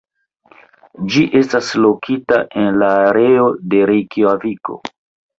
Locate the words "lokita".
1.83-2.39